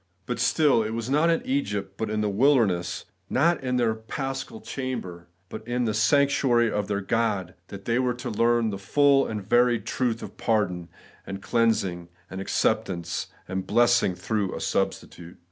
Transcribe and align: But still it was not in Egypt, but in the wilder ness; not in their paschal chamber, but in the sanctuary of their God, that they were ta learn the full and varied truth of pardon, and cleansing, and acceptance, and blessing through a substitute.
But 0.25 0.39
still 0.39 0.81
it 0.81 0.95
was 0.95 1.11
not 1.11 1.29
in 1.29 1.45
Egypt, 1.45 1.95
but 1.95 2.09
in 2.09 2.21
the 2.21 2.27
wilder 2.27 2.65
ness; 2.65 3.05
not 3.29 3.61
in 3.63 3.77
their 3.77 3.93
paschal 3.93 4.59
chamber, 4.59 5.27
but 5.47 5.61
in 5.67 5.85
the 5.85 5.93
sanctuary 5.93 6.71
of 6.71 6.87
their 6.87 7.01
God, 7.01 7.53
that 7.67 7.85
they 7.85 7.99
were 7.99 8.15
ta 8.15 8.29
learn 8.29 8.71
the 8.71 8.79
full 8.79 9.27
and 9.27 9.47
varied 9.47 9.85
truth 9.85 10.23
of 10.23 10.37
pardon, 10.37 10.89
and 11.27 11.39
cleansing, 11.43 12.09
and 12.31 12.41
acceptance, 12.41 13.27
and 13.47 13.67
blessing 13.67 14.15
through 14.15 14.55
a 14.55 14.59
substitute. 14.59 15.37